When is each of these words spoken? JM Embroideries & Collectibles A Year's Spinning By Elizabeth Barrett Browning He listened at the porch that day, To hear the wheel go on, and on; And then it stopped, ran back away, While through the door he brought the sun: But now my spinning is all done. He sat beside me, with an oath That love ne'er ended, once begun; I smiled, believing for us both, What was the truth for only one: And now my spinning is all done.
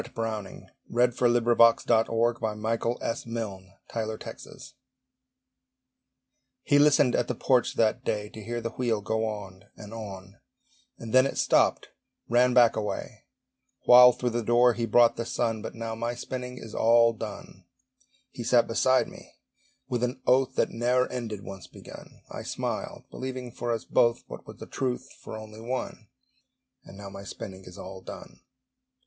JM 0.01 0.07
Embroideries 0.65 0.67
& 1.85 1.85
Collectibles 1.85 2.09
A 2.09 2.11
Year's 2.11 3.19
Spinning 3.19 3.69
By 3.91 4.01
Elizabeth 4.01 4.19
Barrett 4.23 4.35
Browning 4.49 4.73
He 6.63 6.79
listened 6.79 7.15
at 7.15 7.27
the 7.27 7.35
porch 7.35 7.75
that 7.75 8.03
day, 8.03 8.27
To 8.29 8.41
hear 8.43 8.59
the 8.59 8.71
wheel 8.71 9.01
go 9.01 9.27
on, 9.27 9.65
and 9.75 9.93
on; 9.93 10.39
And 10.97 11.13
then 11.13 11.27
it 11.27 11.37
stopped, 11.37 11.89
ran 12.27 12.55
back 12.55 12.75
away, 12.75 13.25
While 13.85 14.11
through 14.11 14.31
the 14.31 14.41
door 14.41 14.73
he 14.73 14.87
brought 14.87 15.17
the 15.17 15.23
sun: 15.27 15.61
But 15.61 15.75
now 15.75 15.93
my 15.93 16.15
spinning 16.15 16.57
is 16.57 16.73
all 16.73 17.13
done. 17.13 17.65
He 18.31 18.43
sat 18.43 18.65
beside 18.65 19.07
me, 19.07 19.33
with 19.87 20.01
an 20.03 20.19
oath 20.25 20.55
That 20.55 20.69
love 20.69 20.79
ne'er 20.79 21.11
ended, 21.11 21.43
once 21.43 21.67
begun; 21.67 22.23
I 22.31 22.41
smiled, 22.41 23.03
believing 23.11 23.51
for 23.51 23.71
us 23.71 23.85
both, 23.85 24.23
What 24.25 24.47
was 24.47 24.57
the 24.57 24.65
truth 24.65 25.09
for 25.21 25.37
only 25.37 25.61
one: 25.61 26.07
And 26.83 26.97
now 26.97 27.11
my 27.11 27.23
spinning 27.23 27.65
is 27.65 27.77
all 27.77 28.01
done. 28.01 28.41